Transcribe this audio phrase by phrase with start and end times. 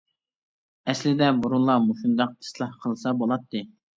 [0.93, 3.63] ئەسلىدە بۇرۇنلا مۇشۇنداق ئىسلاھ قىلسا بۇلاتتى.